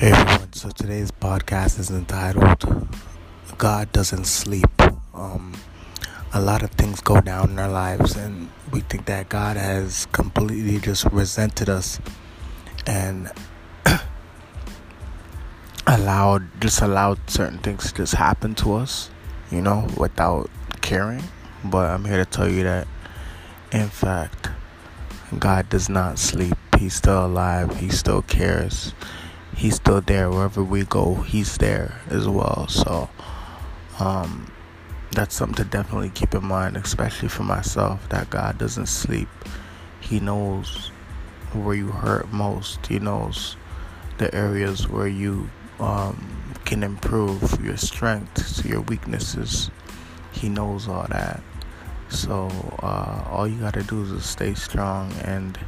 Hey 0.00 0.12
everyone, 0.12 0.50
so 0.54 0.70
today's 0.70 1.10
podcast 1.10 1.78
is 1.78 1.90
entitled 1.90 2.88
God 3.58 3.92
Doesn't 3.92 4.24
Sleep. 4.24 4.64
Um, 5.12 5.52
a 6.32 6.40
lot 6.40 6.62
of 6.62 6.70
things 6.70 7.02
go 7.02 7.20
down 7.20 7.50
in 7.50 7.58
our 7.58 7.68
lives, 7.68 8.16
and 8.16 8.48
we 8.72 8.80
think 8.80 9.04
that 9.04 9.28
God 9.28 9.58
has 9.58 10.06
completely 10.06 10.78
just 10.78 11.04
resented 11.12 11.68
us 11.68 12.00
and 12.86 13.30
allowed 15.86 16.44
just 16.62 16.80
allowed 16.80 17.18
certain 17.28 17.58
things 17.58 17.92
to 17.92 17.98
just 17.98 18.14
happen 18.14 18.54
to 18.54 18.72
us, 18.72 19.10
you 19.50 19.60
know, 19.60 19.86
without 19.98 20.48
caring. 20.80 21.24
But 21.62 21.90
I'm 21.90 22.06
here 22.06 22.24
to 22.24 22.24
tell 22.24 22.48
you 22.48 22.62
that, 22.62 22.88
in 23.70 23.90
fact, 23.90 24.48
God 25.38 25.68
does 25.68 25.90
not 25.90 26.18
sleep. 26.18 26.56
He's 26.78 26.94
still 26.94 27.26
alive. 27.26 27.78
He 27.80 27.90
still 27.90 28.22
cares 28.22 28.94
he's 29.60 29.74
still 29.74 30.00
there. 30.00 30.30
Wherever 30.30 30.64
we 30.64 30.84
go 30.84 31.16
he's 31.16 31.58
there 31.58 32.00
as 32.08 32.26
well. 32.26 32.66
So 32.68 33.10
um, 33.98 34.50
that's 35.12 35.34
something 35.34 35.62
to 35.62 35.70
definitely 35.70 36.08
keep 36.10 36.34
in 36.34 36.44
mind 36.44 36.76
especially 36.78 37.28
for 37.28 37.42
myself 37.42 38.08
that 38.08 38.30
god 38.30 38.56
doesn't 38.56 38.86
sleep. 38.86 39.28
He 40.00 40.18
knows 40.18 40.88
where 41.52 41.74
you 41.74 41.88
hurt 41.88 42.32
most. 42.32 42.86
He 42.86 42.98
knows 42.98 43.56
the 44.16 44.34
areas 44.34 44.88
where 44.88 45.08
you 45.08 45.50
um, 45.78 46.54
can 46.64 46.82
improve 46.82 47.62
your 47.62 47.76
strengths 47.76 48.64
your 48.64 48.80
weaknesses. 48.80 49.70
He 50.32 50.48
knows 50.48 50.88
all 50.88 51.06
that. 51.10 51.42
So 52.08 52.48
uh, 52.82 53.24
all 53.28 53.46
you 53.46 53.60
got 53.60 53.74
to 53.74 53.82
do 53.82 54.02
is 54.02 54.24
stay 54.24 54.54
strong 54.54 55.12
and 55.22 55.58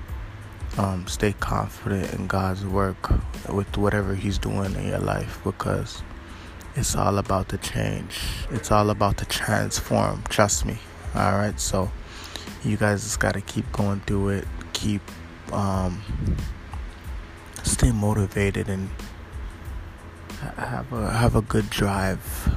um, 0.79 1.07
stay 1.07 1.35
confident 1.35 2.13
in 2.15 2.27
God's 2.27 2.65
work 2.65 3.11
with 3.49 3.77
whatever 3.77 4.15
He's 4.15 4.39
doing 4.39 4.75
in 4.75 4.89
your 4.89 4.99
life 4.99 5.41
because 5.45 6.03
it's 6.75 6.97
all 6.97 7.19
about 7.19 7.49
the 7.49 7.59
change. 7.59 8.19
It's 8.51 8.71
all 8.71 8.91
about 8.91 9.19
the 9.19 9.27
transform. 9.27 10.23
Trust 10.29 10.65
me. 10.65 10.79
All 11.15 11.33
right. 11.33 11.59
So 11.61 11.91
you 12.65 12.77
guys 12.77 13.03
just 13.03 13.21
got 13.21 13.35
to 13.35 13.41
keep 13.41 13.71
going 13.73 14.01
through 14.01 14.31
it. 14.31 14.49
Keep 14.73 15.03
um, 15.53 16.03
stay 17.63 17.93
motivated 17.93 18.69
and 18.69 18.89
have 20.57 20.93
a 20.93 21.11
have 21.11 21.37
a 21.37 21.43
good 21.43 21.69
drive 21.71 22.49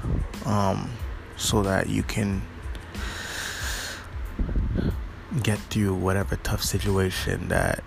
um, 0.45 0.89
so 1.35 1.61
that 1.63 1.89
you 1.89 2.03
can 2.03 2.41
get 5.43 5.59
through 5.59 5.93
whatever 5.93 6.37
tough 6.37 6.63
situation 6.63 7.49
that 7.49 7.83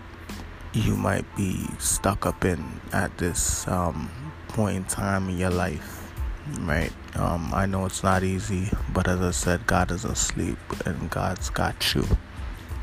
you 0.72 0.94
might 0.96 1.24
be 1.36 1.66
stuck 1.78 2.26
up 2.26 2.44
in 2.44 2.80
at 2.92 3.16
this 3.18 3.66
um, 3.68 4.10
point 4.48 4.76
in 4.76 4.84
time 4.84 5.28
in 5.28 5.38
your 5.38 5.50
life, 5.50 6.12
right? 6.60 6.92
Um, 7.16 7.50
I 7.54 7.66
know 7.66 7.86
it's 7.86 8.02
not 8.02 8.22
easy, 8.22 8.68
but 8.92 9.08
as 9.08 9.20
I 9.20 9.30
said, 9.30 9.66
God 9.66 9.90
is 9.90 10.04
asleep 10.04 10.58
and 10.84 11.10
God's 11.10 11.50
got 11.50 11.94
you. 11.94 12.04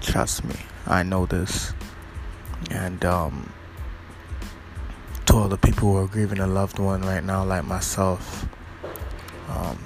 Trust 0.02 0.44
me, 0.44 0.55
I 0.88 1.03
know 1.03 1.25
this. 1.25 1.73
And 2.72 3.03
um, 3.05 3.52
to 5.27 5.36
all 5.36 5.47
the 5.47 5.58
people 5.58 5.92
who 5.92 5.97
are 5.97 6.08
grieving 6.08 6.39
a 6.39 6.47
loved 6.47 6.80
one 6.80 7.02
right 7.02 7.23
now, 7.23 7.44
like 7.44 7.66
myself, 7.66 8.47
um, 9.47 9.77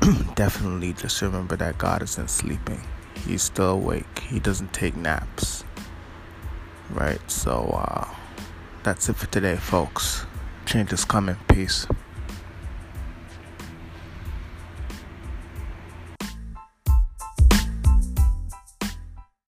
definitely 0.34 0.92
just 0.92 1.22
remember 1.22 1.56
that 1.56 1.78
God 1.78 2.02
isn't 2.02 2.30
sleeping. 2.30 2.80
He's 3.24 3.42
still 3.42 3.70
awake. 3.70 4.20
He 4.28 4.40
doesn't 4.40 4.72
take 4.72 4.96
naps 4.96 5.64
right? 6.90 7.20
So 7.30 7.70
uh, 7.74 8.08
that's 8.82 9.08
it 9.08 9.16
for 9.16 9.26
today, 9.26 9.56
folks. 9.56 10.24
Change 10.64 10.92
is 10.92 11.04
coming. 11.04 11.36
Peace. 11.48 11.86